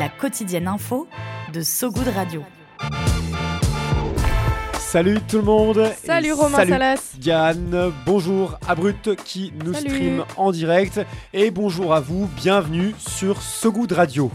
La 0.00 0.08
quotidienne 0.08 0.66
info 0.66 1.06
de 1.52 1.60
So 1.60 1.90
Good 1.90 2.08
Radio. 2.16 2.42
Salut 4.78 5.18
tout 5.28 5.36
le 5.36 5.42
monde 5.42 5.92
Salut 6.02 6.32
Romain 6.32 6.56
salut 6.56 6.70
Salas 6.70 7.12
Diane, 7.18 7.92
bonjour 8.06 8.58
à 8.66 8.74
Brut 8.74 9.14
qui 9.24 9.52
nous 9.62 9.74
Salut. 9.74 9.90
stream 9.90 10.24
en 10.38 10.52
direct 10.52 11.02
et 11.34 11.50
bonjour 11.50 11.92
à 11.94 12.00
vous, 12.00 12.30
bienvenue 12.34 12.94
sur 12.96 13.42
So 13.42 13.72
Good 13.72 13.92
Radio. 13.92 14.32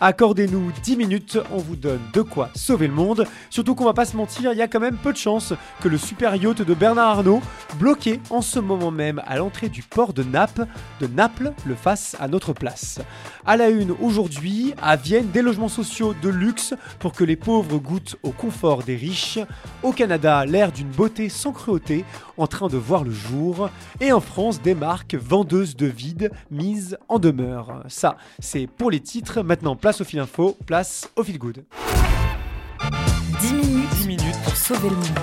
Accordez-nous 0.00 0.70
10 0.84 0.96
minutes, 0.96 1.38
on 1.50 1.56
vous 1.56 1.74
donne 1.74 2.00
de 2.12 2.22
quoi 2.22 2.50
sauver 2.54 2.86
le 2.86 2.94
monde. 2.94 3.26
Surtout 3.50 3.74
qu'on 3.74 3.84
va 3.84 3.94
pas 3.94 4.04
se 4.04 4.16
mentir, 4.16 4.52
il 4.52 4.58
y 4.58 4.62
a 4.62 4.68
quand 4.68 4.78
même 4.78 4.96
peu 4.96 5.12
de 5.12 5.18
chances 5.18 5.54
que 5.80 5.88
le 5.88 5.98
super 5.98 6.36
yacht 6.36 6.62
de 6.62 6.74
Bernard 6.74 7.18
Arnault, 7.18 7.42
bloqué 7.80 8.20
en 8.30 8.40
ce 8.40 8.60
moment 8.60 8.92
même 8.92 9.20
à 9.26 9.36
l'entrée 9.38 9.68
du 9.68 9.82
port 9.82 10.12
de 10.12 10.22
Naples, 10.22 10.66
de 11.00 11.08
Naples, 11.08 11.52
le 11.66 11.74
fasse 11.74 12.16
à 12.20 12.28
notre 12.28 12.52
place. 12.52 13.00
À 13.44 13.56
la 13.56 13.70
une 13.70 13.90
aujourd'hui, 14.00 14.72
à 14.80 14.94
Vienne, 14.94 15.30
des 15.32 15.42
logements 15.42 15.68
sociaux 15.68 16.14
de 16.22 16.28
luxe 16.28 16.74
pour 17.00 17.12
que 17.12 17.24
les 17.24 17.36
pauvres 17.36 17.78
goûtent 17.78 18.16
au 18.22 18.30
confort 18.30 18.84
des 18.84 18.94
riches. 18.94 19.40
Au 19.82 19.92
Canada, 19.92 20.46
l'ère 20.46 20.70
d'une 20.70 20.90
beauté 20.90 21.28
sans 21.28 21.52
cruauté 21.52 22.04
en 22.36 22.46
train 22.46 22.68
de 22.68 22.76
voir 22.76 23.04
le 23.04 23.10
jour. 23.10 23.68
Et 24.00 24.12
en 24.12 24.20
France, 24.20 24.62
des 24.62 24.74
marques 24.74 25.14
vendeuses 25.14 25.76
de 25.76 25.86
vide 25.86 26.30
mises 26.50 26.96
en 27.08 27.18
demeure. 27.18 27.82
Ça, 27.88 28.16
c'est 28.38 28.66
pour 28.66 28.90
les 28.90 29.00
titres. 29.00 29.42
Maintenant, 29.42 29.76
au 30.00 30.04
fil 30.04 30.18
info, 30.20 30.56
place 30.66 31.08
au 31.16 31.24
fil 31.24 31.38
good. 31.38 31.64
10 33.40 33.52
minutes, 33.54 33.88
10 34.00 34.06
minutes. 34.06 34.36
pour 34.44 34.54
sauver 34.56 34.90
le 34.90 34.96
monde. 34.96 35.18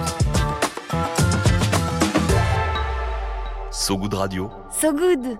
So 3.71 3.97
Good 3.97 4.13
Radio. 4.13 4.49
So 4.71 4.91
Good 4.93 5.37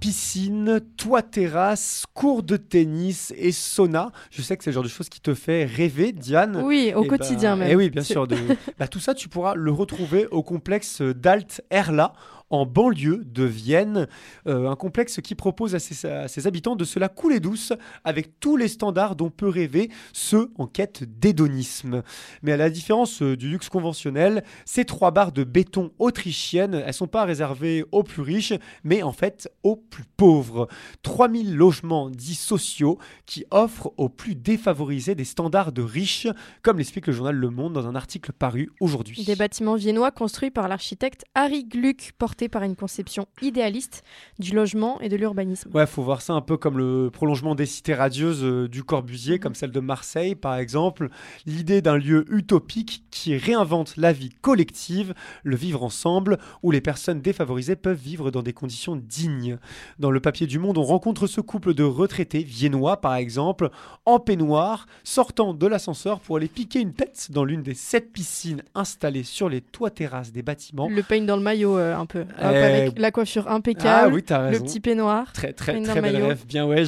Piscine, 0.00 0.80
toit 0.96 1.22
terrasse, 1.22 2.04
cours 2.12 2.42
de 2.42 2.56
tennis 2.56 3.32
et 3.36 3.52
sauna. 3.52 4.10
Je 4.32 4.42
sais 4.42 4.56
que 4.56 4.64
c'est 4.64 4.70
le 4.70 4.74
genre 4.74 4.82
de 4.82 4.88
choses 4.88 5.08
qui 5.08 5.20
te 5.20 5.32
fait 5.32 5.64
rêver, 5.64 6.10
Diane. 6.10 6.60
Oui, 6.64 6.92
au 6.96 7.04
Eh 7.04 7.06
quotidien 7.06 7.52
ben, 7.52 7.60
même. 7.60 7.70
Eh 7.70 7.76
oui, 7.76 7.88
bien 7.88 8.02
sûr. 8.02 8.26
de- 8.26 8.36
bah, 8.80 8.88
tout 8.88 8.98
ça, 8.98 9.14
tu 9.14 9.28
pourras 9.28 9.54
le 9.54 9.70
retrouver 9.70 10.26
au 10.32 10.42
complexe 10.42 11.02
d'Alt 11.02 11.62
Erla 11.70 12.14
en 12.52 12.66
banlieue 12.66 13.24
de 13.24 13.44
Vienne, 13.44 14.06
Euh, 14.46 14.68
un 14.68 14.76
complexe 14.76 15.20
qui 15.22 15.34
propose 15.34 15.74
à 15.74 15.78
ses, 15.78 16.46
habitants 16.46 16.76
de 16.76 16.84
se 16.84 16.98
la 16.98 17.08
couler 17.08 17.40
douce 17.40 17.72
avec 18.04 18.40
tous 18.40 18.56
les 18.56 18.68
standards 18.68 19.14
dont 19.14 19.30
peut 19.30 19.48
rêver 19.48 19.90
ceux 20.12 20.50
en 20.58 20.66
quête 20.66 21.04
d'hédonisme. 21.04 22.02
Mais 22.42 22.52
à 22.52 22.56
la 22.56 22.70
différence 22.70 23.22
euh, 23.22 23.36
du 23.36 23.48
luxe 23.48 23.68
conventionnel, 23.68 24.42
ces 24.64 24.84
trois 24.84 25.10
barres 25.10 25.32
de 25.32 25.44
béton 25.44 25.92
autrichiennes, 25.98 26.74
elles 26.74 26.94
sont 26.94 27.06
pas 27.06 27.24
réservées 27.24 27.84
aux 27.92 28.02
plus 28.02 28.22
riches, 28.22 28.54
mais 28.84 29.02
en 29.02 29.12
fait 29.12 29.48
aux 29.62 29.76
plus 29.76 30.04
pauvres. 30.16 30.68
3000 31.02 31.54
logements 31.54 32.10
dits 32.10 32.34
sociaux 32.34 32.98
qui 33.26 33.44
offrent 33.50 33.92
aux 33.96 34.08
plus 34.08 34.34
défavorisés 34.34 35.14
des 35.14 35.24
standards 35.24 35.72
de 35.72 35.82
riches, 35.82 36.26
comme 36.62 36.78
l'explique 36.78 37.06
le 37.06 37.12
journal 37.12 37.36
Le 37.36 37.50
Monde 37.50 37.72
dans 37.74 37.86
un 37.86 37.94
article 37.94 38.32
paru 38.32 38.70
aujourd'hui. 38.80 39.24
Des 39.24 39.36
bâtiments 39.36 39.76
viennois 39.76 40.10
construits 40.10 40.50
par 40.50 40.68
l'architecte 40.68 41.24
Harry 41.34 41.64
Gluck, 41.64 42.12
par 42.48 42.62
une 42.62 42.76
conception 42.76 43.26
idéaliste 43.40 44.02
du 44.38 44.54
logement 44.54 45.00
et 45.00 45.08
de 45.08 45.16
l'urbanisme. 45.16 45.70
Ouais, 45.74 45.86
faut 45.86 46.02
voir 46.02 46.22
ça 46.22 46.32
un 46.34 46.40
peu 46.40 46.56
comme 46.56 46.78
le 46.78 47.10
prolongement 47.12 47.54
des 47.54 47.66
cités 47.66 47.94
radieuses 47.94 48.42
euh, 48.44 48.68
du 48.68 48.82
Corbusier, 48.84 49.34
Mhm. 49.34 49.40
comme 49.40 49.54
celle 49.54 49.70
de 49.72 49.80
Marseille 49.80 50.34
par 50.34 50.56
exemple. 50.56 51.08
L'idée 51.46 51.82
d'un 51.82 51.96
lieu 51.96 52.24
utopique 52.32 53.04
qui 53.10 53.36
réinvente 53.36 53.96
la 53.96 54.12
vie 54.12 54.30
collective, 54.40 55.14
le 55.42 55.56
vivre 55.56 55.82
ensemble, 55.82 56.38
où 56.62 56.70
les 56.70 56.80
personnes 56.80 57.20
défavorisées 57.20 57.76
peuvent 57.76 57.98
vivre 57.98 58.30
dans 58.30 58.42
des 58.42 58.52
conditions 58.52 58.96
dignes. 58.96 59.58
Dans 59.98 60.10
le 60.10 60.20
papier 60.20 60.46
du 60.46 60.58
Monde, 60.58 60.78
on 60.78 60.82
rencontre 60.82 61.26
ce 61.26 61.40
couple 61.40 61.74
de 61.74 61.82
retraités 61.84 62.42
viennois 62.42 63.00
par 63.00 63.14
exemple, 63.16 63.70
en 64.06 64.18
peignoir, 64.18 64.86
sortant 65.04 65.54
de 65.54 65.66
l'ascenseur 65.66 66.20
pour 66.20 66.36
aller 66.36 66.48
piquer 66.48 66.80
une 66.80 66.92
tête 66.94 67.28
dans 67.30 67.44
l'une 67.44 67.62
des 67.62 67.74
sept 67.74 68.12
piscines 68.12 68.62
installées 68.74 69.22
sur 69.24 69.48
les 69.48 69.60
toits 69.60 69.90
terrasses 69.90 70.32
des 70.32 70.42
bâtiments. 70.42 70.88
Le 70.88 71.02
peigne 71.02 71.26
dans 71.26 71.36
le 71.36 71.42
maillot 71.42 71.78
euh, 71.78 71.96
un 71.96 72.06
peu. 72.06 72.24
Hop, 72.38 72.50
Eh, 72.52 72.56
avec 72.56 72.98
la 72.98 73.10
coiffure 73.10 73.46
Ah 73.48 73.54
impeccable, 73.54 74.14
oui, 74.14 74.22
t'as 74.22 74.50
le 74.50 74.58
petit 74.58 74.80
peignoir. 74.80 75.32
Très 75.32 75.52
très 75.52 75.80
très 75.82 76.00
belle 76.00 76.16
rêve, 76.22 76.46
bien 76.46 76.66
ouais. 76.66 76.82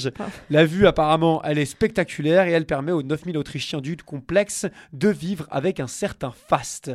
La 0.51 0.65
vue 0.65 0.87
apparemment, 0.87 1.43
elle 1.45 1.59
est 1.59 1.65
spectaculaire 1.65 2.47
et 2.47 2.53
elle 2.53 2.67
permet 2.67 2.93
aux 2.93 3.03
9000 3.03 3.37
Autrichiens 3.39 3.81
du 3.81 3.97
complexe 3.97 4.67
de 4.93 5.09
vivre 5.09 5.47
avec 5.51 5.81
un 5.81 5.87
certain 5.87 6.33
faste. 6.33 6.91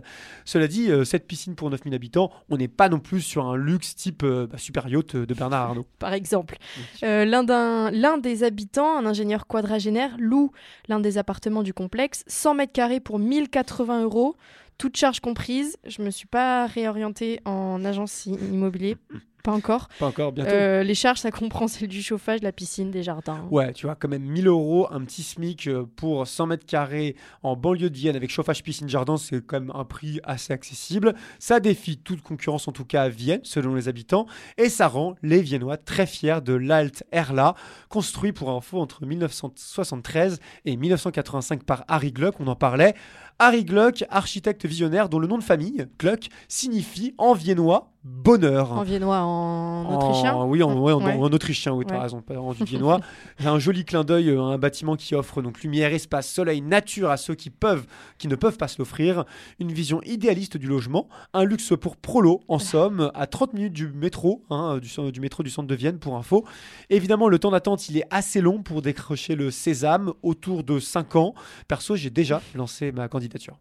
Cela 0.46 0.68
dit, 0.68 0.92
euh, 0.92 1.04
cette 1.04 1.28
piscine 1.28 1.56
pour 1.56 1.70
9000 1.70 1.94
habitants, 1.94 2.32
on 2.50 2.58
n'est 2.58 2.68
pas 2.68 2.90
non 2.90 3.00
plus 3.00 3.22
sur 3.22 3.46
un 3.46 3.56
luxe 3.56 3.96
type 3.96 4.24
euh, 4.24 4.48
bah, 4.48 4.58
super 4.58 4.88
yacht 4.88 5.16
de 5.16 5.34
Bernard 5.34 5.70
Arnault. 5.70 5.88
par 6.00 6.14
exemple. 6.14 6.58
Euh, 7.04 7.26
l'un 7.26 8.18
des 8.18 8.44
habitants, 8.44 8.98
un 8.98 9.06
ingénieur 9.06 9.48
quadragénaire, 9.48 10.16
loue 10.20 10.52
l'un 10.88 11.00
des 11.00 11.18
appartements 11.18 11.64
du 11.64 11.74
complexe, 11.74 12.24
100 12.28 12.56
mètres 12.56 12.74
carrés 12.74 13.00
pour 13.00 13.20
1080 13.20 14.04
euros, 14.04 14.36
toutes 14.80 14.98
charges 14.98 15.20
comprises. 15.20 15.78
Je 15.86 16.02
me 16.02 16.10
suis 16.10 16.26
pas 16.26 16.66
réorientée 16.66 17.40
en 17.46 17.86
agence 17.86 18.26
immobilier, 18.26 18.98
pas 19.44 19.52
encore. 19.52 19.88
Pas 20.00 20.08
encore, 20.08 20.32
bientôt. 20.32 20.52
Euh, 20.52 20.84
les 20.84 20.96
charges, 20.96 21.20
ça 21.20 21.32
comprend 21.32 21.68
celle 21.68 21.88
du 21.88 22.02
chauffage, 22.02 22.42
la 22.42 22.52
piscine, 22.52 22.92
des 22.92 23.04
jardins. 23.04 23.46
Ouais, 23.52 23.74
tu 23.74 23.86
vois, 23.86 23.96
quand 23.96 24.08
même 24.08 24.24
1000 24.24 24.48
euros, 24.48 24.88
un 24.92 25.02
petit 25.02 25.24
SMIC 25.24 25.68
euh, 25.68 25.86
pour 25.96 26.28
100 26.28 26.48
mètres 26.48 26.66
carrés 26.66 27.16
en 27.44 27.56
banlieue 27.56 27.90
de 27.90 27.96
Vienne 27.96 28.16
avec 28.16 28.30
chauffage, 28.30 28.64
piscine, 28.64 28.90
jardin, 28.90 29.18
c'est 29.18 29.46
quand 29.46 29.60
même 29.60 29.72
un 29.74 29.86
prix 29.86 30.20
assez 30.24 30.54
accessible. 30.54 31.16
Ça 31.40 31.60
défie 31.60 31.98
toute 31.98 32.22
concurrence, 32.22 32.68
en 32.68 32.72
tout 32.72 32.86
cas 32.86 33.04
à 33.04 33.10
Vienne, 33.10 33.42
selon 33.44 33.76
les 33.76 33.88
habitants, 33.88 34.26
et 34.58 34.70
ça 34.70 34.88
rend 34.88 35.16
les 35.24 35.42
Viennois 35.42 35.78
très 35.78 36.06
fiers 36.06 36.42
de 36.44 36.54
l'Alt 36.54 37.04
Erla, 37.12 37.56
construit 37.88 38.34
pour 38.34 38.50
info 38.52 38.80
entre 38.80 39.06
1973 39.06 40.40
et 40.66 40.76
1985 40.76 41.64
par 41.64 41.86
Harry 41.88 42.12
Gluck, 42.12 42.40
on 42.40 42.48
en 42.48 42.56
parlait. 42.56 42.94
Harry 43.40 43.64
Gluck, 43.64 44.04
architecte 44.10 44.66
visionnaire 44.66 45.08
dont 45.08 45.20
le 45.20 45.28
nom 45.28 45.38
de 45.38 45.44
famille, 45.44 45.88
Gluck, 45.98 46.28
signifie 46.50 47.14
en 47.18 47.34
viennois 47.34 47.94
bonheur. 48.04 48.72
En 48.72 48.84
viennois, 48.84 49.20
en 49.22 49.94
autrichien 49.96 50.34
En- 50.36 50.48
Oui, 50.48 50.64
en, 50.64 50.80
ouais, 50.80 50.94
en- 50.94 51.04
Ouais. 51.04 51.14
en 51.14 51.32
autrichien, 51.34 51.74
oui, 51.74 51.86
Ouais. 51.90 51.98
raison, 51.98 52.22
pas 52.22 52.40
en 52.40 52.54
du 52.54 52.64
viennois. 52.64 53.00
Un 53.46 53.60
joli 53.60 53.84
clin 53.86 54.04
d'œil 54.04 54.30
à 54.32 54.40
un 54.42 54.58
bâtiment 54.58 54.96
qui 54.96 55.16
offre 55.16 55.42
donc 55.42 55.62
lumière, 55.62 55.94
espace, 55.94 56.30
soleil, 56.30 56.62
nature 56.62 57.10
à 57.10 57.18
ceux 57.18 57.36
qui 57.36 57.50
peuvent, 57.50 57.86
qui 58.18 58.28
ne 58.28 58.36
peuvent 58.36 58.58
pas 58.58 58.68
se 58.68 58.78
l'offrir. 58.80 59.26
Une 59.60 59.72
vision 59.72 60.02
idéaliste 60.04 60.58
du 60.58 60.68
logement, 60.68 61.08
un 61.34 61.44
luxe 61.44 61.74
pour 61.80 61.98
prolo, 61.98 62.42
en 62.48 62.60
somme, 62.60 63.12
à 63.16 63.28
30 63.28 63.54
minutes 63.54 63.74
du 63.74 63.88
métro, 63.90 64.44
hein, 64.50 64.78
du, 64.80 64.88
cen- 64.88 65.12
du 65.12 65.20
métro 65.20 65.44
du 65.44 65.50
centre 65.50 65.68
de 65.68 65.76
Vienne 65.76 66.00
pour 66.00 66.16
info. 66.18 66.46
Évidemment, 66.90 67.28
le 67.28 67.40
temps 67.40 67.52
d'attente, 67.52 67.90
il 67.90 67.98
est 67.98 68.06
assez 68.12 68.42
long 68.42 68.62
pour 68.64 68.82
décrocher 68.82 69.36
le 69.36 69.52
sésame, 69.52 70.14
autour 70.24 70.64
de 70.64 70.80
5 70.80 71.16
ans. 71.16 71.34
Perso, 71.68 71.96
j'ai 71.96 72.10
déjà 72.10 72.42
lancé 72.56 72.92
ma 72.92 73.08
candidature. 73.08 73.58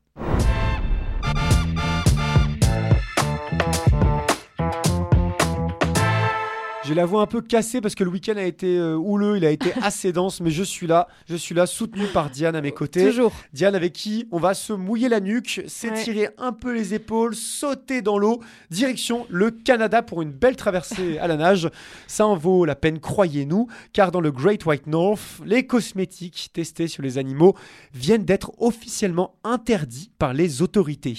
J'ai 6.88 6.94
la 6.94 7.04
voix 7.04 7.20
un 7.20 7.26
peu 7.26 7.42
cassée 7.42 7.82
parce 7.82 7.94
que 7.94 8.02
le 8.02 8.08
week-end 8.08 8.38
a 8.38 8.44
été 8.44 8.78
euh, 8.78 8.94
houleux, 8.94 9.36
il 9.36 9.44
a 9.44 9.50
été 9.50 9.74
assez 9.82 10.10
dense, 10.10 10.40
mais 10.40 10.48
je 10.48 10.62
suis 10.62 10.86
là, 10.86 11.06
je 11.28 11.36
suis 11.36 11.54
là, 11.54 11.66
soutenu 11.66 12.06
par 12.14 12.30
Diane 12.30 12.56
à 12.56 12.62
mes 12.62 12.72
côtés. 12.72 13.04
Toujours. 13.04 13.30
Diane 13.52 13.74
avec 13.74 13.92
qui 13.92 14.26
on 14.32 14.38
va 14.38 14.54
se 14.54 14.72
mouiller 14.72 15.10
la 15.10 15.20
nuque, 15.20 15.64
s'étirer 15.66 16.30
un 16.38 16.54
peu 16.54 16.72
les 16.72 16.94
épaules, 16.94 17.34
sauter 17.34 18.00
dans 18.00 18.16
l'eau, 18.16 18.40
direction 18.70 19.26
le 19.28 19.50
Canada 19.50 20.00
pour 20.00 20.22
une 20.22 20.30
belle 20.30 20.56
traversée 20.56 21.18
à 21.18 21.26
la 21.26 21.36
nage. 21.36 21.68
Ça 22.06 22.26
en 22.26 22.36
vaut 22.36 22.64
la 22.64 22.74
peine, 22.74 23.00
croyez-nous, 23.00 23.66
car 23.92 24.10
dans 24.10 24.22
le 24.22 24.32
Great 24.32 24.64
White 24.64 24.86
North, 24.86 25.42
les 25.44 25.66
cosmétiques 25.66 26.48
testés 26.54 26.88
sur 26.88 27.02
les 27.02 27.18
animaux 27.18 27.54
viennent 27.92 28.24
d'être 28.24 28.52
officiellement 28.56 29.34
interdits 29.44 30.10
par 30.18 30.32
les 30.32 30.62
autorités. 30.62 31.18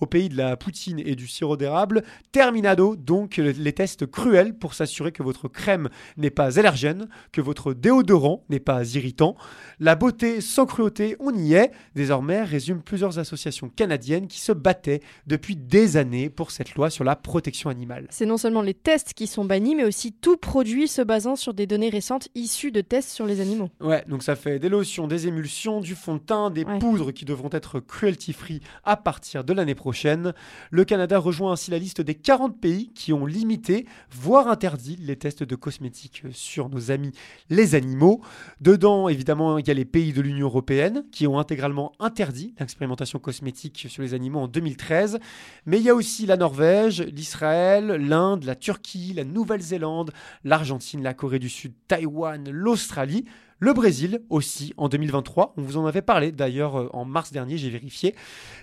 Au 0.00 0.06
pays 0.06 0.28
de 0.28 0.36
la 0.36 0.56
poutine 0.56 0.98
et 0.98 1.14
du 1.14 1.28
sirop 1.28 1.56
d'érable, 1.56 2.02
terminado 2.32 2.96
donc 2.96 3.36
les 3.36 3.72
tests 3.72 4.06
cruels 4.06 4.58
pour 4.58 4.74
s'assurer 4.74 5.03
que 5.12 5.22
votre 5.22 5.48
crème 5.48 5.88
n'est 6.16 6.30
pas 6.30 6.58
allergène, 6.58 7.08
que 7.32 7.40
votre 7.40 7.74
déodorant 7.74 8.44
n'est 8.50 8.60
pas 8.60 8.84
irritant. 8.94 9.36
La 9.80 9.94
beauté 9.96 10.40
sans 10.40 10.66
cruauté, 10.66 11.16
on 11.20 11.34
y 11.34 11.54
est. 11.54 11.70
Désormais, 11.94 12.42
résume 12.42 12.82
plusieurs 12.82 13.18
associations 13.18 13.68
canadiennes 13.68 14.26
qui 14.28 14.40
se 14.40 14.52
battaient 14.52 15.00
depuis 15.26 15.56
des 15.56 15.96
années 15.96 16.30
pour 16.30 16.50
cette 16.50 16.74
loi 16.74 16.90
sur 16.90 17.04
la 17.04 17.16
protection 17.16 17.70
animale. 17.70 18.06
C'est 18.10 18.26
non 18.26 18.36
seulement 18.36 18.62
les 18.62 18.74
tests 18.74 19.14
qui 19.14 19.26
sont 19.26 19.44
bannis, 19.44 19.74
mais 19.74 19.84
aussi 19.84 20.12
tout 20.12 20.36
produit 20.36 20.88
se 20.88 21.02
basant 21.02 21.36
sur 21.36 21.54
des 21.54 21.66
données 21.66 21.88
récentes 21.90 22.28
issues 22.34 22.70
de 22.72 22.80
tests 22.80 23.10
sur 23.10 23.26
les 23.26 23.40
animaux. 23.40 23.70
Ouais, 23.80 24.04
donc 24.08 24.22
ça 24.22 24.36
fait 24.36 24.58
des 24.58 24.68
lotions, 24.68 25.06
des 25.06 25.26
émulsions, 25.26 25.80
du 25.80 25.94
fond 25.94 26.14
de 26.14 26.20
teint, 26.20 26.50
des 26.50 26.64
Ouais. 26.64 26.78
poudres 26.78 27.12
qui 27.12 27.24
devront 27.24 27.50
être 27.52 27.80
cruelty-free 27.80 28.60
à 28.84 28.96
partir 28.96 29.44
de 29.44 29.52
l'année 29.52 29.74
prochaine. 29.74 30.32
Le 30.70 30.84
Canada 30.84 31.18
rejoint 31.18 31.52
ainsi 31.52 31.70
la 31.70 31.78
liste 31.78 32.00
des 32.00 32.14
40 32.14 32.58
pays 32.60 32.90
qui 32.94 33.12
ont 33.12 33.26
limité, 33.26 33.86
voire 34.10 34.48
interdit 34.48 34.93
les 35.00 35.16
tests 35.16 35.42
de 35.42 35.56
cosmétiques 35.56 36.22
sur 36.32 36.68
nos 36.68 36.90
amis 36.90 37.12
les 37.50 37.74
animaux. 37.74 38.20
Dedans, 38.60 39.08
évidemment, 39.08 39.58
il 39.58 39.66
y 39.66 39.70
a 39.70 39.74
les 39.74 39.84
pays 39.84 40.12
de 40.12 40.20
l'Union 40.20 40.46
européenne 40.46 41.04
qui 41.12 41.26
ont 41.26 41.38
intégralement 41.38 41.92
interdit 42.00 42.54
l'expérimentation 42.58 43.18
cosmétique 43.18 43.86
sur 43.88 44.02
les 44.02 44.14
animaux 44.14 44.40
en 44.40 44.48
2013. 44.48 45.18
Mais 45.66 45.78
il 45.78 45.84
y 45.84 45.90
a 45.90 45.94
aussi 45.94 46.26
la 46.26 46.36
Norvège, 46.36 47.02
l'Israël, 47.02 47.86
l'Inde, 47.86 48.44
la 48.44 48.56
Turquie, 48.56 49.12
la 49.14 49.24
Nouvelle-Zélande, 49.24 50.12
l'Argentine, 50.44 51.02
la 51.02 51.14
Corée 51.14 51.38
du 51.38 51.48
Sud, 51.48 51.72
Taïwan, 51.88 52.48
l'Australie. 52.50 53.24
Le 53.64 53.72
Brésil 53.72 54.20
aussi 54.28 54.74
en 54.76 54.90
2023, 54.90 55.54
on 55.56 55.62
vous 55.62 55.78
en 55.78 55.86
avait 55.86 56.02
parlé 56.02 56.32
d'ailleurs 56.32 56.78
euh, 56.78 56.90
en 56.92 57.06
mars 57.06 57.32
dernier, 57.32 57.56
j'ai 57.56 57.70
vérifié. 57.70 58.14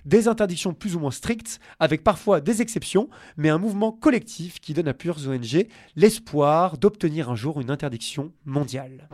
Des 0.05 0.27
interdictions 0.27 0.75
plus 0.75 0.95
ou 0.95 0.99
moins 0.99 1.09
strictes, 1.09 1.59
avec 1.79 2.03
parfois 2.03 2.39
des 2.39 2.61
exceptions, 2.61 3.09
mais 3.35 3.49
un 3.49 3.57
mouvement 3.57 3.91
collectif 3.91 4.59
qui 4.59 4.75
donne 4.75 4.87
à 4.87 4.93
plusieurs 4.93 5.27
ONG 5.27 5.65
l'espoir 5.95 6.77
d'obtenir 6.77 7.31
un 7.31 7.35
jour 7.35 7.59
une 7.59 7.71
interdiction 7.71 8.31
mondiale. 8.45 9.09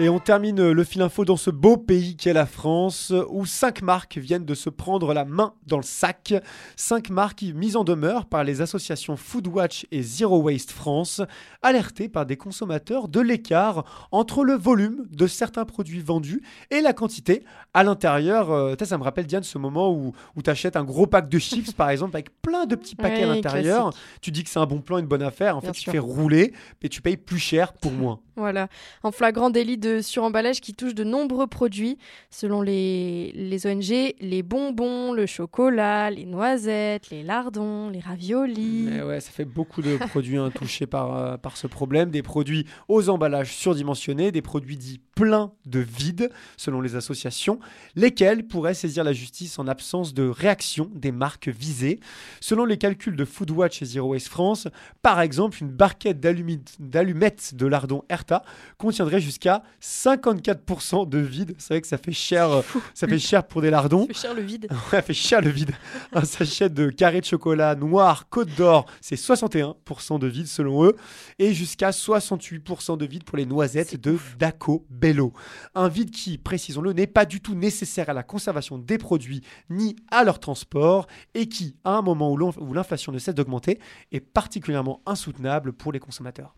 Et 0.00 0.08
on 0.08 0.20
termine 0.20 0.70
le 0.70 0.84
fil 0.84 1.02
info 1.02 1.24
dans 1.24 1.36
ce 1.36 1.50
beau 1.50 1.76
pays 1.76 2.16
qu'est 2.16 2.32
la 2.32 2.46
France, 2.46 3.12
où 3.30 3.46
cinq 3.46 3.82
marques 3.82 4.16
viennent 4.16 4.44
de 4.44 4.54
se 4.54 4.70
prendre 4.70 5.12
la 5.12 5.24
main 5.24 5.54
dans 5.66 5.78
le 5.78 5.82
sac. 5.82 6.34
Cinq 6.76 7.10
marques 7.10 7.42
mises 7.42 7.74
en 7.74 7.82
demeure 7.82 8.26
par 8.26 8.44
les 8.44 8.60
associations 8.60 9.16
Foodwatch 9.16 9.86
et 9.90 10.02
Zero 10.02 10.40
Waste 10.40 10.70
France, 10.70 11.20
alertées 11.62 12.08
par 12.08 12.26
des 12.26 12.36
consommateurs 12.36 13.08
de 13.08 13.18
l'écart 13.18 14.08
entre 14.12 14.44
le 14.44 14.54
volume 14.54 15.04
de 15.10 15.26
certains 15.26 15.64
produits 15.64 16.00
vendus 16.00 16.42
et 16.70 16.80
la 16.80 16.92
quantité 16.92 17.44
à 17.74 17.82
l'intérieur. 17.82 18.52
Euh, 18.52 18.76
ça 18.80 18.98
me 18.98 19.02
rappelle 19.02 19.26
Diane 19.26 19.42
ce 19.42 19.58
moment 19.58 19.92
où, 19.92 20.12
où 20.36 20.42
tu 20.42 20.48
achètes 20.48 20.76
un 20.76 20.84
gros 20.84 21.08
pack 21.08 21.28
de 21.28 21.40
chips 21.40 21.72
par 21.72 21.90
exemple 21.90 22.14
avec 22.14 22.40
plein 22.40 22.66
de 22.66 22.76
petits 22.76 22.94
paquets 22.94 23.24
à 23.24 23.34
l'intérieur. 23.34 23.90
Tu 24.22 24.30
dis 24.30 24.44
que 24.44 24.50
c'est 24.50 24.60
un 24.60 24.66
bon 24.66 24.80
plan, 24.80 24.98
une 24.98 25.06
bonne 25.06 25.22
affaire. 25.22 25.56
En 25.56 25.60
Bien 25.60 25.72
fait, 25.72 25.80
tu 25.80 25.90
fais 25.90 25.98
rouler 25.98 26.52
et 26.82 26.88
tu 26.88 27.02
payes 27.02 27.16
plus 27.16 27.40
cher 27.40 27.72
pour 27.72 27.90
moins. 27.90 28.20
Voilà, 28.38 28.68
en 29.02 29.10
flagrant 29.10 29.50
délit 29.50 29.78
de 29.78 29.87
suremballage 30.02 30.60
qui 30.60 30.74
touche 30.74 30.94
de 30.94 31.04
nombreux 31.04 31.46
produits. 31.46 31.98
Selon 32.30 32.62
les, 32.62 33.32
les 33.34 33.66
ONG, 33.66 34.14
les 34.20 34.42
bonbons, 34.42 35.12
le 35.12 35.26
chocolat, 35.26 36.10
les 36.10 36.24
noisettes, 36.24 37.10
les 37.10 37.22
lardons, 37.22 37.90
les 37.90 38.00
raviolis. 38.00 38.88
Mais 38.90 39.02
ouais, 39.02 39.20
ça 39.20 39.30
fait 39.30 39.44
beaucoup 39.44 39.82
de 39.82 39.96
produits 39.96 40.36
hein, 40.36 40.50
touchés 40.54 40.86
par, 40.86 41.16
euh, 41.16 41.36
par 41.36 41.56
ce 41.56 41.66
problème. 41.66 42.10
Des 42.10 42.22
produits 42.22 42.66
aux 42.88 43.08
emballages 43.08 43.54
surdimensionnés, 43.54 44.32
des 44.32 44.42
produits 44.42 44.76
dits 44.76 45.00
pleins 45.14 45.50
de 45.66 45.80
vide, 45.80 46.30
selon 46.56 46.80
les 46.80 46.94
associations, 46.94 47.58
lesquels 47.96 48.46
pourraient 48.46 48.74
saisir 48.74 49.02
la 49.02 49.12
justice 49.12 49.58
en 49.58 49.66
absence 49.66 50.14
de 50.14 50.28
réaction 50.28 50.90
des 50.94 51.10
marques 51.10 51.48
visées. 51.48 51.98
Selon 52.40 52.64
les 52.64 52.78
calculs 52.78 53.16
de 53.16 53.24
Foodwatch 53.24 53.82
et 53.82 53.84
Zero 53.84 54.10
Waste 54.10 54.28
France, 54.28 54.68
par 55.02 55.20
exemple, 55.20 55.58
une 55.60 55.70
barquette 55.70 56.20
d'allumettes 56.20 57.54
de 57.54 57.66
lardon 57.66 58.04
Erta 58.08 58.42
contiendrait 58.76 59.20
jusqu'à 59.20 59.62
54% 59.82 61.08
de 61.08 61.18
vide. 61.18 61.54
C'est 61.58 61.74
vrai 61.74 61.80
que 61.80 61.86
ça 61.86 61.98
fait 61.98 62.12
cher, 62.12 62.50
euh, 62.50 62.62
ça 62.94 63.06
fait 63.06 63.18
cher 63.18 63.46
pour 63.46 63.62
des 63.62 63.70
lardons. 63.70 64.02
Ça 64.02 64.06
fait 64.08 64.20
cher 64.20 64.34
le 64.34 64.42
vide. 64.42 64.68
Ouais, 64.88 64.98
ça 64.98 65.02
fait 65.02 65.14
cher 65.14 65.40
le 65.40 65.50
vide. 65.50 65.72
Un 66.12 66.24
sachet 66.24 66.68
de 66.68 66.88
carré 66.90 67.20
de 67.20 67.26
chocolat 67.26 67.74
noir 67.74 68.28
Côte 68.28 68.48
d'Or, 68.56 68.86
c'est 69.00 69.16
61% 69.16 70.18
de 70.18 70.26
vide 70.26 70.46
selon 70.46 70.84
eux, 70.84 70.96
et 71.38 71.52
jusqu'à 71.52 71.90
68% 71.90 72.96
de 72.96 73.06
vide 73.06 73.24
pour 73.24 73.36
les 73.36 73.46
noisettes 73.46 74.00
de 74.00 74.18
Daco 74.38 74.86
Bello. 74.90 75.32
Un 75.74 75.88
vide 75.88 76.10
qui, 76.10 76.38
précisons-le, 76.38 76.92
n'est 76.92 77.06
pas 77.06 77.24
du 77.24 77.40
tout 77.40 77.54
nécessaire 77.54 78.08
à 78.08 78.14
la 78.14 78.22
conservation 78.22 78.78
des 78.78 78.98
produits 78.98 79.42
ni 79.68 79.96
à 80.10 80.24
leur 80.24 80.38
transport, 80.38 81.06
et 81.34 81.48
qui, 81.48 81.76
à 81.84 81.92
un 81.92 82.02
moment 82.02 82.32
où 82.32 82.72
l'inflation 82.72 83.12
ne 83.12 83.18
cesse 83.18 83.34
d'augmenter, 83.34 83.78
est 84.12 84.20
particulièrement 84.20 85.02
insoutenable 85.06 85.72
pour 85.72 85.92
les 85.92 86.00
consommateurs. 86.00 86.54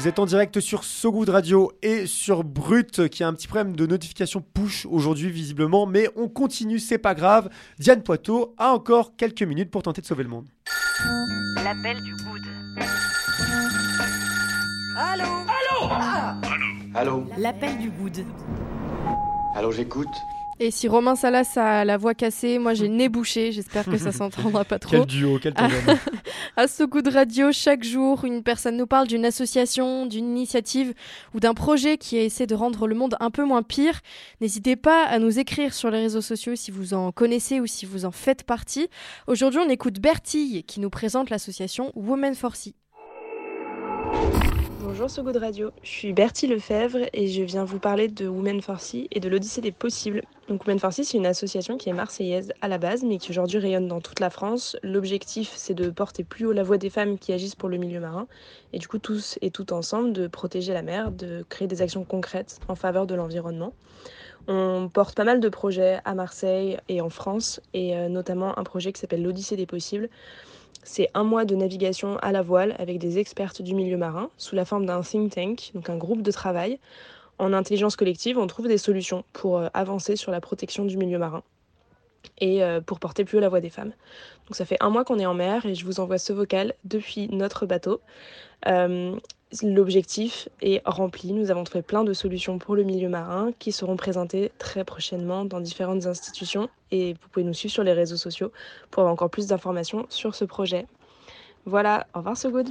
Vous 0.00 0.08
êtes 0.08 0.18
en 0.18 0.24
direct 0.24 0.60
sur 0.60 0.82
So 0.82 1.12
Good 1.12 1.28
Radio 1.28 1.72
et 1.82 2.06
sur 2.06 2.42
Brut 2.42 3.06
qui 3.08 3.22
a 3.22 3.28
un 3.28 3.34
petit 3.34 3.46
problème 3.46 3.76
de 3.76 3.84
notification 3.84 4.40
push 4.40 4.86
aujourd'hui 4.86 5.30
visiblement, 5.30 5.84
mais 5.84 6.08
on 6.16 6.26
continue, 6.26 6.78
c'est 6.78 6.96
pas 6.96 7.14
grave. 7.14 7.50
Diane 7.78 8.02
Poitot 8.02 8.54
a 8.56 8.72
encore 8.72 9.14
quelques 9.14 9.42
minutes 9.42 9.70
pour 9.70 9.82
tenter 9.82 10.00
de 10.00 10.06
sauver 10.06 10.22
le 10.22 10.30
monde. 10.30 10.48
L'appel 11.62 11.98
du 12.02 12.12
good. 12.12 12.40
Allô 16.94 17.26
L'appel 17.36 17.76
du 17.76 17.90
good. 17.90 18.24
Allô, 19.54 19.70
j'écoute 19.70 20.08
Et 20.62 20.70
si 20.70 20.88
Romain 20.88 21.16
Salas 21.16 21.54
a 21.56 21.86
la 21.86 21.96
voix 21.96 22.12
cassée, 22.12 22.58
moi 22.58 22.74
j'ai 22.74 22.86
le 22.86 22.94
nez 22.94 23.08
bouché, 23.08 23.50
j'espère 23.50 23.86
que 23.86 23.96
ça 23.96 24.12
s'entendra 24.12 24.62
pas 24.66 24.78
trop. 24.78 24.90
Quel 24.90 25.06
duo, 25.06 25.38
quel 25.40 25.54
Ah. 25.56 25.68
tandem. 25.70 25.96
À 26.58 26.68
ce 26.68 26.82
coup 26.84 27.00
de 27.00 27.10
radio, 27.10 27.50
chaque 27.50 27.82
jour, 27.82 28.26
une 28.26 28.42
personne 28.42 28.76
nous 28.76 28.86
parle 28.86 29.06
d'une 29.06 29.24
association, 29.24 30.04
d'une 30.04 30.26
initiative 30.36 30.92
ou 31.34 31.40
d'un 31.40 31.54
projet 31.54 31.96
qui 31.96 32.18
essaie 32.18 32.46
de 32.46 32.54
rendre 32.54 32.86
le 32.86 32.94
monde 32.94 33.16
un 33.20 33.30
peu 33.30 33.42
moins 33.44 33.62
pire. 33.62 34.00
N'hésitez 34.42 34.76
pas 34.76 35.04
à 35.06 35.18
nous 35.18 35.38
écrire 35.38 35.72
sur 35.72 35.90
les 35.90 36.00
réseaux 36.00 36.20
sociaux 36.20 36.56
si 36.56 36.70
vous 36.70 36.92
en 36.92 37.10
connaissez 37.10 37.58
ou 37.60 37.66
si 37.66 37.86
vous 37.86 38.04
en 38.04 38.10
faites 38.10 38.42
partie. 38.42 38.88
Aujourd'hui, 39.28 39.60
on 39.64 39.70
écoute 39.70 39.98
Bertille 39.98 40.64
qui 40.64 40.80
nous 40.80 40.90
présente 40.90 41.30
l'association 41.30 41.90
Women 41.94 42.34
for 42.34 42.54
Sea. 42.54 42.74
Bonjour 45.00 45.16
So 45.16 45.22
Good 45.22 45.38
Radio, 45.38 45.70
je 45.82 45.88
suis 45.88 46.12
Bertie 46.12 46.46
Lefebvre 46.46 46.98
et 47.14 47.26
je 47.26 47.40
viens 47.40 47.64
vous 47.64 47.78
parler 47.78 48.08
de 48.08 48.28
Women 48.28 48.60
for 48.60 48.80
Sea 48.80 49.08
et 49.10 49.18
de 49.18 49.30
l'Odyssée 49.30 49.62
des 49.62 49.72
possibles. 49.72 50.20
Donc 50.46 50.66
Women 50.66 50.78
for 50.78 50.92
Sea, 50.92 51.04
c'est 51.04 51.16
une 51.16 51.24
association 51.24 51.78
qui 51.78 51.88
est 51.88 51.94
marseillaise 51.94 52.52
à 52.60 52.68
la 52.68 52.76
base, 52.76 53.02
mais 53.02 53.16
qui 53.16 53.30
aujourd'hui 53.30 53.58
rayonne 53.60 53.88
dans 53.88 54.02
toute 54.02 54.20
la 54.20 54.28
France. 54.28 54.76
L'objectif, 54.82 55.52
c'est 55.54 55.72
de 55.72 55.88
porter 55.88 56.22
plus 56.22 56.44
haut 56.44 56.52
la 56.52 56.62
voix 56.62 56.76
des 56.76 56.90
femmes 56.90 57.16
qui 57.16 57.32
agissent 57.32 57.54
pour 57.54 57.70
le 57.70 57.78
milieu 57.78 57.98
marin, 57.98 58.26
et 58.74 58.78
du 58.78 58.88
coup 58.88 58.98
tous 58.98 59.38
et 59.40 59.50
toutes 59.50 59.72
ensemble 59.72 60.12
de 60.12 60.26
protéger 60.26 60.74
la 60.74 60.82
mer, 60.82 61.12
de 61.12 61.46
créer 61.48 61.66
des 61.66 61.80
actions 61.80 62.04
concrètes 62.04 62.60
en 62.68 62.74
faveur 62.74 63.06
de 63.06 63.14
l'environnement. 63.14 63.72
On 64.48 64.90
porte 64.92 65.16
pas 65.16 65.24
mal 65.24 65.40
de 65.40 65.48
projets 65.48 66.00
à 66.04 66.12
Marseille 66.12 66.76
et 66.90 67.00
en 67.00 67.08
France, 67.08 67.62
et 67.72 67.96
euh, 67.96 68.10
notamment 68.10 68.58
un 68.58 68.64
projet 68.64 68.92
qui 68.92 69.00
s'appelle 69.00 69.22
l'Odyssée 69.22 69.56
des 69.56 69.64
possibles. 69.64 70.10
C'est 70.82 71.10
un 71.14 71.24
mois 71.24 71.44
de 71.44 71.54
navigation 71.54 72.16
à 72.18 72.32
la 72.32 72.42
voile 72.42 72.74
avec 72.78 72.98
des 72.98 73.18
expertes 73.18 73.62
du 73.62 73.74
milieu 73.74 73.96
marin 73.96 74.30
sous 74.36 74.54
la 74.54 74.64
forme 74.64 74.86
d'un 74.86 75.02
think 75.02 75.34
tank, 75.34 75.70
donc 75.74 75.90
un 75.90 75.96
groupe 75.96 76.22
de 76.22 76.30
travail. 76.32 76.78
En 77.38 77.52
intelligence 77.52 77.96
collective, 77.96 78.38
on 78.38 78.46
trouve 78.46 78.68
des 78.68 78.78
solutions 78.78 79.24
pour 79.32 79.58
euh, 79.58 79.68
avancer 79.72 80.16
sur 80.16 80.30
la 80.30 80.40
protection 80.40 80.84
du 80.84 80.96
milieu 80.96 81.18
marin 81.18 81.42
et 82.38 82.62
euh, 82.62 82.80
pour 82.80 83.00
porter 83.00 83.24
plus 83.24 83.38
haut 83.38 83.40
la 83.40 83.48
voix 83.48 83.60
des 83.60 83.70
femmes. 83.70 83.92
Donc 84.46 84.56
ça 84.56 84.64
fait 84.64 84.76
un 84.80 84.90
mois 84.90 85.04
qu'on 85.04 85.18
est 85.18 85.26
en 85.26 85.34
mer 85.34 85.64
et 85.66 85.74
je 85.74 85.84
vous 85.84 86.00
envoie 86.00 86.18
ce 86.18 86.32
vocal 86.32 86.74
depuis 86.84 87.28
notre 87.28 87.66
bateau. 87.66 88.00
Euh, 88.66 89.16
L'objectif 89.62 90.48
est 90.62 90.80
rempli. 90.84 91.32
Nous 91.32 91.50
avons 91.50 91.64
trouvé 91.64 91.82
plein 91.82 92.04
de 92.04 92.12
solutions 92.12 92.58
pour 92.58 92.76
le 92.76 92.84
milieu 92.84 93.08
marin 93.08 93.50
qui 93.58 93.72
seront 93.72 93.96
présentées 93.96 94.52
très 94.58 94.84
prochainement 94.84 95.44
dans 95.44 95.60
différentes 95.60 96.06
institutions 96.06 96.68
et 96.92 97.14
vous 97.14 97.28
pouvez 97.32 97.44
nous 97.44 97.54
suivre 97.54 97.72
sur 97.72 97.82
les 97.82 97.92
réseaux 97.92 98.16
sociaux 98.16 98.52
pour 98.90 99.00
avoir 99.00 99.12
encore 99.12 99.30
plus 99.30 99.48
d'informations 99.48 100.06
sur 100.08 100.36
ce 100.36 100.44
projet. 100.44 100.86
Voilà, 101.66 102.06
au 102.14 102.18
revoir 102.18 102.36
So 102.36 102.50
Good. 102.50 102.68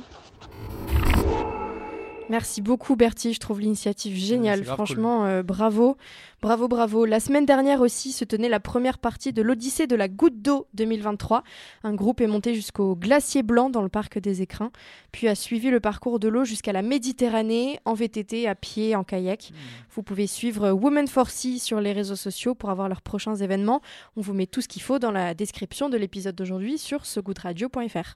Merci 2.30 2.62
beaucoup 2.62 2.96
Bertie, 2.96 3.34
je 3.34 3.40
trouve 3.40 3.60
l'initiative 3.60 4.16
géniale. 4.16 4.64
Franchement, 4.64 5.26
euh, 5.26 5.42
bravo, 5.42 5.98
bravo, 6.44 6.68
bravo. 6.68 7.06
La 7.06 7.20
semaine 7.20 7.46
dernière 7.46 7.82
aussi 7.82 8.12
se 8.12 8.24
tenait 8.24 8.50
la 8.50 8.60
première 8.60 9.00
partie 9.00 9.34
de 9.34 9.42
l'Odyssée 9.42 9.88
de 9.88 9.96
la 9.96 10.08
goutte 10.08 10.40
d'eau 10.40 10.68
2023. 10.76 11.44
Un 11.84 11.96
groupe 11.96 12.22
est 12.22 12.28
monté 12.28 12.54
jusqu'au 12.54 12.96
glacier 12.96 13.42
blanc 13.42 13.72
dans 13.72 13.82
le 13.82 13.90
parc 13.90 14.20
des 14.20 14.44
Écrins, 14.44 14.72
puis 15.12 15.28
a 15.28 15.34
suivi 15.34 15.72
le 15.72 15.80
parcours 15.80 16.20
de 16.20 16.28
l'eau 16.28 16.46
jusqu'à 16.46 16.72
la 16.72 16.84
Méditerranée 16.84 17.80
en 17.86 17.96
VTT, 17.96 18.48
à 18.48 18.54
pied, 18.54 18.96
en 18.96 19.04
kayak. 19.04 19.52
Vous 19.90 20.04
pouvez 20.04 20.28
suivre 20.28 20.70
Women 20.70 21.08
for 21.08 21.32
Sea 21.32 21.58
sur 21.58 21.82
les 21.82 21.94
réseaux 21.94 22.16
sociaux 22.16 22.54
pour 22.54 22.70
avoir 22.70 22.90
leurs 22.90 23.02
prochains 23.02 23.36
événements. 23.36 23.82
On 24.16 24.22
vous 24.22 24.36
met 24.36 24.46
tout 24.46 24.62
ce 24.62 24.68
qu'il 24.68 24.84
faut 24.84 25.00
dans 25.00 25.12
la 25.12 25.34
description 25.34 25.90
de 25.90 25.98
l'épisode 25.98 26.36
d'aujourd'hui 26.36 26.78
sur 26.78 27.08
segoudradio.fr. 27.08 28.16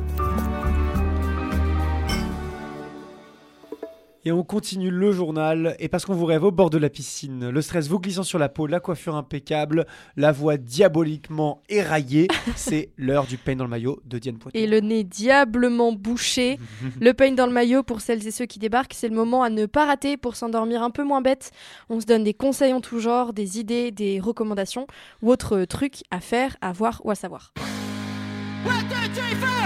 Et 4.23 4.31
on 4.31 4.43
continue 4.43 4.91
le 4.91 5.11
journal, 5.11 5.75
et 5.79 5.87
parce 5.87 6.05
qu'on 6.05 6.13
vous 6.13 6.25
rêve 6.25 6.43
au 6.43 6.51
bord 6.51 6.69
de 6.69 6.77
la 6.77 6.89
piscine, 6.89 7.49
le 7.49 7.61
stress 7.61 7.87
vous 7.87 7.99
glissant 7.99 8.21
sur 8.21 8.37
la 8.37 8.49
peau, 8.49 8.67
la 8.67 8.79
coiffure 8.79 9.15
impeccable, 9.15 9.87
la 10.15 10.31
voix 10.31 10.57
diaboliquement 10.57 11.63
éraillée, 11.69 12.27
c'est 12.55 12.91
l'heure 12.97 13.25
du 13.25 13.37
peigne 13.37 13.57
dans 13.57 13.63
le 13.63 13.69
maillot 13.71 13.99
de 14.05 14.19
Diane 14.19 14.37
Poitou. 14.37 14.55
Et 14.55 14.67
le 14.67 14.79
nez 14.79 15.03
diablement 15.03 15.91
bouché. 15.91 16.59
le 17.01 17.13
peigne 17.13 17.33
dans 17.33 17.47
le 17.47 17.51
maillot 17.53 17.81
pour 17.81 18.01
celles 18.01 18.27
et 18.27 18.31
ceux 18.31 18.45
qui 18.45 18.59
débarquent, 18.59 18.93
c'est 18.93 19.09
le 19.09 19.15
moment 19.15 19.41
à 19.41 19.49
ne 19.49 19.65
pas 19.65 19.87
rater 19.87 20.17
pour 20.17 20.35
s'endormir 20.35 20.83
un 20.83 20.91
peu 20.91 21.03
moins 21.03 21.21
bête. 21.21 21.51
On 21.89 21.99
se 21.99 22.05
donne 22.05 22.23
des 22.23 22.35
conseils 22.35 22.73
en 22.73 22.81
tout 22.81 22.99
genre, 22.99 23.33
des 23.33 23.59
idées, 23.59 23.89
des 23.89 24.19
recommandations 24.19 24.85
ou 25.23 25.31
autres 25.31 25.65
trucs 25.65 26.03
à 26.11 26.19
faire, 26.19 26.57
à 26.61 26.73
voir 26.73 27.01
ou 27.03 27.09
à 27.09 27.15
savoir. 27.15 27.53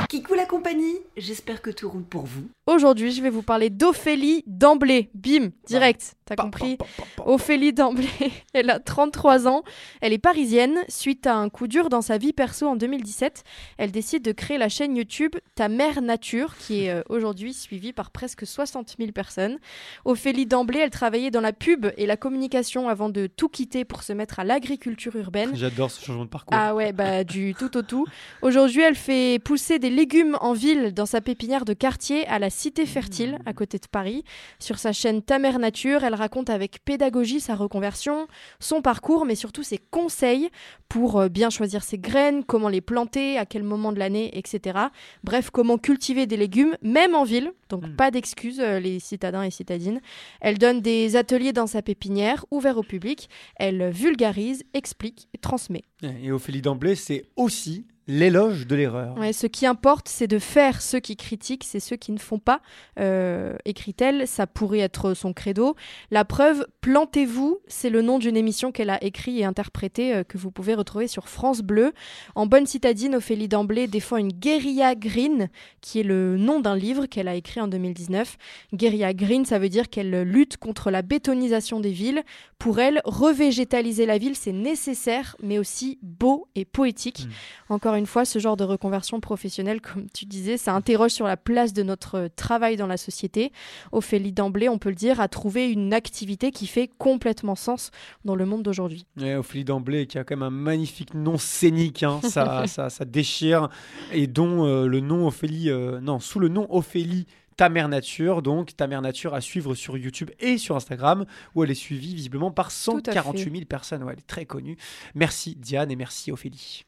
Kikou 0.08 0.36
la 0.36 0.46
compagnie, 0.46 0.96
j'espère 1.18 1.62
que 1.62 1.70
tout 1.70 1.90
roule 1.90 2.04
pour 2.06 2.24
vous. 2.24 2.48
Aujourd'hui, 2.68 3.12
je 3.12 3.22
vais 3.22 3.30
vous 3.30 3.42
parler 3.42 3.70
d'Ophélie 3.70 4.44
d'emblée. 4.48 5.10
Bim, 5.14 5.50
direct, 5.68 6.16
t'as 6.24 6.36
compris 6.36 6.78
Ophélie 7.26 7.74
d'emblée, 7.74 8.08
elle 8.54 8.70
a 8.70 8.80
33 8.80 9.48
ans, 9.48 9.64
elle 10.00 10.14
est 10.14 10.18
parisienne. 10.18 10.78
Suite 10.88 11.28
à 11.28 11.36
un 11.36 11.50
coup 11.50 11.68
dur 11.68 11.90
dans 11.90 12.02
sa 12.02 12.18
vie 12.18 12.32
perso 12.32 12.66
en 12.66 12.76
2017, 12.76 13.44
elle 13.78 13.92
décide 13.92 14.24
de 14.24 14.32
créer 14.32 14.58
la 14.58 14.70
chaîne 14.70 14.96
YouTube 14.96 15.36
Ta 15.56 15.70
mère 15.70 16.02
nature, 16.02 16.56
qui 16.58 16.86
est 16.86 16.92
euh, 16.92 17.02
aujourd'hui 17.10 17.54
suivie 17.54 17.92
par 17.92 18.12
presque 18.12 18.46
60 18.46 18.96
000 18.98 19.12
personnes. 19.12 19.58
Ophélie 20.06 20.46
d'emblée, 20.46 20.80
elle 20.80 20.92
travaillait 20.92 21.32
dans 21.32 21.42
la 21.42 21.54
pub 21.54 21.88
et 21.98 22.06
la 22.06 22.16
communication 22.16 22.88
avant 22.90 23.10
de 23.10 23.28
tout 23.28 23.50
quitter 23.50 23.84
pour 23.86 24.04
se 24.04 24.14
mettre 24.14 24.40
à 24.40 24.44
l'agriculture 24.44 25.16
urbaine. 25.16 25.52
J'adore 25.56 25.92
ce 25.92 26.04
changement 26.04 26.26
de 26.26 26.30
parcours. 26.30 26.58
Ah 26.58 26.74
ouais, 26.74 26.94
bah 26.94 27.24
du 27.24 27.54
tout 27.54 27.76
au 27.76 27.82
tout. 27.82 28.06
Aujourd'hui, 28.42 28.85
elle 28.86 28.96
fait 28.96 29.40
pousser 29.44 29.80
des 29.80 29.90
légumes 29.90 30.38
en 30.42 30.54
ville 30.54 30.94
dans 30.94 31.06
sa 31.06 31.22
pépinière 31.22 31.66
de 31.66 31.74
quartier 31.74 32.28
à 32.28 32.40
la 32.40 32.50
Cité 32.50 32.86
Fertile, 32.86 33.40
à 33.46 33.54
côté 33.54 33.80
de 33.80 33.88
Paris. 33.88 34.24
Sur 34.60 34.78
sa 34.78 34.94
chaîne 34.94 35.22
Ta 35.22 35.40
mère 35.40 35.60
nature, 35.60 36.04
elle 36.04 36.14
raconte 36.14 36.50
avec 36.50 36.84
pédagogie 36.86 37.40
sa 37.40 37.56
reconversion, 37.56 38.28
son 38.60 38.82
parcours, 38.82 39.26
mais 39.26 39.36
surtout 39.36 39.64
ses 39.64 39.78
conseils 39.78 40.50
pour 40.90 41.20
euh, 41.20 41.30
bien 41.30 41.50
choisir 41.50 41.84
ses 41.84 41.98
graines, 41.98 42.44
comment 42.44 42.70
les 42.70 42.82
planter, 42.82 43.38
à 43.38 43.46
quel 43.46 43.64
moment 43.64 43.92
de 43.92 44.00
l'année, 44.00 44.38
etc. 44.38 44.78
Bref, 45.24 45.50
comment 45.50 45.78
cultiver 45.78 46.28
des 46.28 46.38
légumes, 46.38 46.78
même 46.82 47.16
en 47.16 47.24
ville. 47.24 47.52
Donc 47.70 47.84
Mm. 47.88 47.96
pas 47.96 48.12
d'excuses, 48.12 48.60
euh, 48.60 48.80
les 48.80 49.00
citadins 49.00 49.44
et 49.44 49.52
citadines. 49.52 50.00
Elle 50.42 50.58
donne 50.58 50.82
des 50.82 51.16
ateliers 51.16 51.54
dans 51.54 51.68
sa 51.68 51.82
pépinière, 51.82 52.46
ouverts 52.52 52.78
au 52.78 52.84
public. 52.84 53.30
Elle 53.56 53.90
vulgarise, 53.90 54.64
explique, 54.74 55.28
et 55.34 55.38
transmet. 55.38 55.84
Et 56.04 56.32
Ophélie 56.32 56.62
d'emblée, 56.62 56.96
c'est 56.96 57.26
aussi 57.36 57.86
l'éloge 58.08 58.68
de 58.68 58.76
l'erreur. 58.76 59.18
Ouais, 59.18 59.34
ce 59.34 59.48
qui 59.48 59.66
importe, 59.66 60.08
c'est 60.08 60.28
de 60.28 60.40
faire 60.40 60.82
ceux 60.82 61.00
qui 61.00 61.16
critiquent, 61.16 61.64
c'est 61.64 61.80
ceux 61.80 61.96
qui 61.96 62.12
ne 62.12 62.20
font 62.20 62.40
pas, 62.40 62.62
euh, 63.00 63.56
écrit-elle. 63.66 64.28
Ça 64.28 64.48
pourrait 64.48 64.80
être 64.80 65.14
son 65.14 65.34
credo. 65.34 65.76
La 66.12 66.26
preuve, 66.26 66.66
Plantez-vous, 66.86 67.62
c'est 67.68 67.90
le 67.90 68.04
nom 68.04 68.20
d'une 68.20 68.38
émission 68.38 68.72
qu'elle 68.72 68.92
a 68.92 69.04
écrit 69.04 69.40
et 69.40 69.44
interprétée 69.44 70.14
euh, 70.14 70.24
que 70.24 70.38
vous 70.38 70.52
pouvez 70.52 70.76
retrouver 70.76 71.08
sur 71.08 71.28
France 71.28 71.64
Bleu. 71.64 71.94
En 72.36 72.46
bonne 72.46 72.68
citadine, 72.68 73.16
Ophélie 73.16 73.48
D'Emblay 73.48 73.88
défend 73.88 74.18
une 74.18 74.32
guérilla 74.32 74.94
green, 74.94 75.50
qui 75.82 76.02
est 76.02 76.04
le 76.04 76.38
nom 76.38 76.60
d'un 76.60 76.76
livre 76.76 77.08
qu'elle 77.08 77.28
a 77.28 77.34
écrit 77.34 77.60
en 77.60 77.68
2019. 77.68 78.38
Guérilla 78.76 79.16
green, 79.16 79.46
ça 79.46 79.58
veut 79.58 79.68
dire 79.68 79.90
qu'elle 79.90 80.22
lutte 80.22 80.58
contre 80.58 80.92
la 80.92 81.02
bétonisation 81.02 81.80
des 81.80 81.90
villes. 81.90 82.22
Pour 82.60 82.80
elle, 82.80 83.02
revégétaliser 83.04 84.06
la 84.06 84.20
ville, 84.20 84.36
c'est 84.36 84.52
nécessaire, 84.52 85.36
mais 85.42 85.58
aussi 85.58 85.98
beau 86.04 86.48
et 86.54 86.66
poétique. 86.66 87.28
Encore 87.70 87.95
une 87.98 88.06
fois, 88.06 88.26
ce 88.26 88.40
genre 88.40 88.58
de 88.58 88.64
reconversion 88.64 89.20
professionnelle, 89.20 89.82
comme 89.94 90.08
tu 90.14 90.26
disais, 90.26 90.58
ça 90.58 90.74
interroge 90.74 91.12
sur 91.12 91.28
la 91.28 91.38
place 91.38 91.74
de 91.74 91.84
notre 91.84 92.30
travail 92.36 92.78
dans 92.78 92.88
la 92.88 92.98
société. 92.98 93.52
Ophélie 93.92 94.32
D'Emblay, 94.32 94.70
on 94.70 94.78
peut 94.78 94.90
le 94.90 94.96
dire, 94.96 95.20
a 95.20 95.28
trouvé 95.28 95.72
une 95.72 95.94
activité 95.94 96.52
qui 96.52 96.68
fait 96.68 96.90
complètement 96.98 97.56
sens 97.56 97.92
dans 98.24 98.36
le 98.36 98.46
monde 98.46 98.64
d'aujourd'hui. 98.64 99.06
Ouais, 99.18 99.36
Ophélie 99.36 99.66
d'emblée 99.66 100.08
qui 100.08 100.18
a 100.18 100.24
quand 100.24 100.36
même 100.36 100.44
un 100.44 100.50
magnifique 100.50 101.14
nom 101.14 101.38
scénique, 101.38 102.04
hein, 102.04 102.20
ça, 102.24 102.64
ça, 102.68 102.90
ça 102.90 103.06
déchire, 103.06 103.70
et 104.12 104.28
dont 104.28 104.66
euh, 104.66 104.88
le 104.88 105.00
nom 105.00 105.28
Ophélie, 105.28 105.70
euh, 105.70 106.00
non, 106.02 106.20
sous 106.20 106.40
le 106.40 106.50
nom 106.50 106.68
Ophélie 106.70 107.26
ta 107.58 107.70
mère 107.70 107.88
nature, 107.88 108.42
donc 108.42 108.76
ta 108.76 108.88
mère 108.88 109.02
nature 109.02 109.34
à 109.34 109.42
suivre 109.42 109.76
sur 109.76 109.98
YouTube 109.98 110.32
et 110.40 110.58
sur 110.58 110.76
Instagram, 110.76 111.26
où 111.54 111.64
elle 111.64 111.72
est 111.72 111.76
suivie 111.76 112.14
visiblement 112.14 112.52
par 112.52 112.68
à 112.68 112.72
148 112.72 113.44
fait. 113.44 113.50
000 113.50 113.66
personnes. 113.66 114.04
Ouais, 114.04 114.14
elle 114.14 114.20
est 114.20 114.28
très 114.28 114.46
connue. 114.46 114.78
Merci 115.14 115.56
Diane 115.56 115.92
et 115.92 115.96
merci 115.96 116.32
Ophélie. 116.32 116.86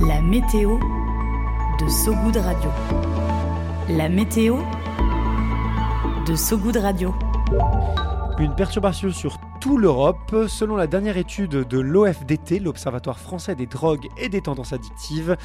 La 0.00 0.20
météo 0.20 0.78
de 1.80 1.88
Sogoud 1.88 2.36
Radio. 2.36 2.70
La 3.88 4.10
météo 4.10 4.58
de 6.26 6.34
Sogoud 6.34 6.76
Radio. 6.76 7.14
Une 8.38 8.54
perturbation 8.54 9.10
sur 9.10 9.38
tout 9.60 9.78
l'Europe. 9.78 10.34
Selon 10.48 10.76
la 10.76 10.86
dernière 10.86 11.16
étude 11.16 11.50
de 11.50 11.78
l'OFDT, 11.78 12.58
l'Observatoire 12.58 13.18
français 13.18 13.54
des 13.54 13.66
drogues 13.66 14.08
et 14.18 14.28
des 14.28 14.42
tendances 14.42 14.74
addictives, 14.74 15.38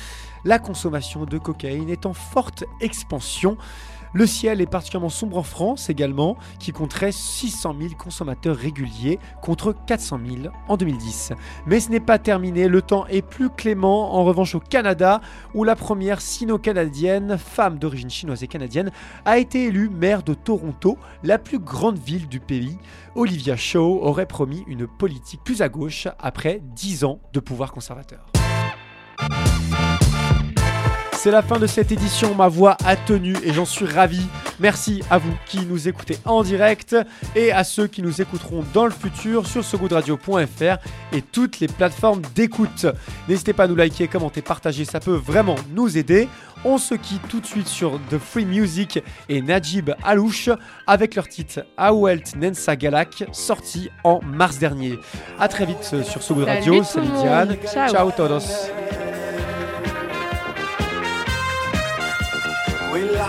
la 0.44 0.60
consommation 0.60 1.24
de 1.24 1.38
cocaïne 1.38 1.90
est 1.90 2.06
en 2.06 2.14
forte 2.14 2.66
expansion. 2.82 3.58
Le 4.14 4.26
ciel 4.26 4.60
est 4.60 4.66
particulièrement 4.66 5.10
sombre 5.10 5.38
en 5.38 5.44
France 5.44 5.90
également, 5.90 6.38
qui 6.60 6.72
compterait 6.72 7.12
600 7.12 7.76
000 7.80 7.94
consommateurs 7.96 8.56
réguliers 8.56 9.20
contre 9.42 9.74
400 9.88 10.20
000 10.44 10.54
en 10.68 10.78
2010. 10.78 11.34
Mais 11.66 11.80
ce 11.80 11.90
n'est 11.90 12.02
pas 12.02 12.20
terminé, 12.20 12.68
le 12.68 12.82
temps 12.82 13.08
est 13.08 13.22
plus 13.22 13.50
clément 13.50 14.16
en 14.16 14.26
revanche 14.26 14.56
au 14.56 14.60
Canada, 14.60 15.22
où 15.54 15.64
la 15.64 15.76
première 15.76 16.20
sino-canadienne, 16.20 17.38
femme 17.38 17.80
d'origine 17.80 18.10
chinoise 18.10 18.44
et 18.44 18.48
canadienne, 18.48 18.92
a 19.26 19.38
été 19.38 19.66
élue 19.66 19.90
maire 19.90 20.24
de 20.24 20.34
Toronto, 20.34 20.98
la 21.24 21.38
plus 21.38 21.60
grande 21.60 21.98
ville 21.98 22.28
du 22.28 22.40
pays. 22.40 22.78
Olivia 23.16 23.56
Shaw 23.56 24.00
aurait 24.02 24.26
promis 24.26 24.64
une 24.68 24.88
politique 24.88 25.42
plus 25.44 25.62
à 25.62 25.70
gauche 25.70 26.08
après 26.20 26.62
10 26.76 27.06
ans 27.06 27.20
de 27.34 27.40
pouvoir 27.40 27.72
conservateur. 27.72 28.32
C'est 31.24 31.30
la 31.30 31.44
fin 31.44 31.60
de 31.60 31.68
cette 31.68 31.92
édition, 31.92 32.34
ma 32.34 32.48
voix 32.48 32.76
a 32.84 32.96
tenu 32.96 33.38
et 33.44 33.54
j'en 33.54 33.64
suis 33.64 33.86
ravi. 33.86 34.26
Merci 34.60 35.04
à 35.12 35.20
vous 35.20 35.36
qui 35.46 35.64
nous 35.68 35.88
écoutez 35.88 36.18
en 36.26 36.42
direct 36.42 36.96
et 37.36 37.52
à 37.52 37.64
ceux 37.64 37.86
qui 37.86 38.02
nous 38.02 38.24
écouteront 38.24 38.66
dans 38.74 38.86
le 38.86 38.92
futur 38.92 39.46
sur 39.46 39.64
segoudradio.fr 39.64 40.78
et 41.14 41.22
toutes 41.22 41.60
les 41.60 41.68
plateformes 41.68 42.24
d'écoute. 42.34 42.88
N'hésitez 43.30 43.54
pas 43.54 43.66
à 43.66 43.68
nous 43.68 43.76
liker, 43.76 44.08
commenter, 44.08 44.42
partager, 44.42 44.84
ça 44.84 45.00
peut 45.00 45.14
vraiment 45.14 45.58
nous 45.76 45.96
aider. 45.96 46.28
On 46.66 46.80
se 46.80 46.96
quitte 46.96 47.28
tout 47.28 47.40
de 47.40 47.46
suite 47.46 47.68
sur 47.68 48.00
The 48.10 48.18
Free 48.18 48.46
Music 48.48 49.04
et 49.30 49.44
Najib 49.44 49.92
Alouche 50.04 50.50
avec 50.88 51.14
leur 51.14 51.28
titre 51.28 51.68
Awelt 51.78 52.36
Nensa 52.36 52.76
Galak 52.76 53.26
sorti 53.32 53.92
en 54.04 54.22
mars 54.24 54.58
dernier. 54.58 54.98
A 55.40 55.48
très 55.48 55.68
vite 55.68 55.84
sur 55.84 56.24
Sogoud 56.24 56.48
Salut 56.48 56.58
Radio. 56.58 56.84
Salut. 56.84 57.08
Diane. 57.22 57.58
Ciao. 57.72 57.90
Ciao 57.90 58.12
todos. 58.12 58.72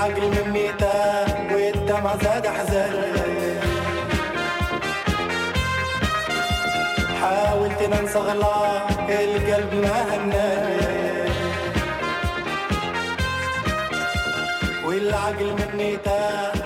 العقل 0.02 0.28
من 0.28 0.50
ميتان 0.52 1.54
والدمع 1.54 2.16
زاد 2.16 2.46
حزن. 2.46 2.94
حاولت 7.20 7.82
ننسى 7.82 8.18
غلا 8.18 8.88
القلب 9.08 9.74
ما 9.74 9.98
همنان 10.10 11.30
والعقل 14.84 15.46
من 15.58 15.70
ميته 15.76 16.61